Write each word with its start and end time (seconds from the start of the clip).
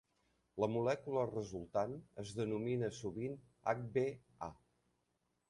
La 0.61 0.69
molècula 0.75 1.25
resultant 1.31 1.93
es 2.23 2.33
denomina 2.39 2.91
sovint 3.01 3.37
Hb 3.75 4.05
A. 4.49 4.53